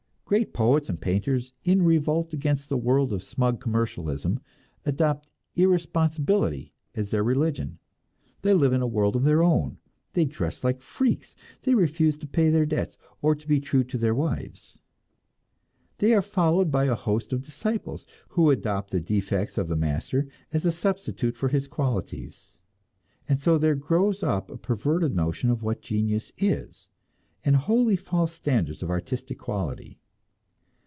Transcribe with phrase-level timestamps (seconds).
[0.31, 4.39] Great poets and painters in revolt against a world of smug commercialism,
[4.85, 7.79] adopt irresponsibility as their religion;
[8.41, 9.77] they live in a world of their own,
[10.13, 13.97] they dress like freaks, they refuse to pay their debts, or to be true to
[13.97, 14.81] their wives.
[15.97, 20.29] They are followed by a host of disciples, who adopt the defects of the master
[20.53, 22.57] as a substitute for his qualities.
[23.27, 26.89] And so there grows up a perverted notion of what genius is,
[27.43, 29.97] and wholly false standards of artistic quality.